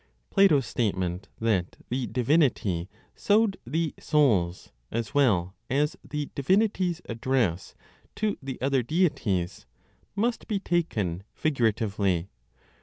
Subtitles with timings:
[0.31, 7.75] Plato's statement that the divinity sowed the souls, as well as the divinity's address
[8.15, 9.67] to the other deities,
[10.15, 12.29] must be taken figuratively.